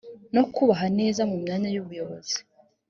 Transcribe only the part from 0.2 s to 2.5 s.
no kubaheza mu myanya y ubuyobozi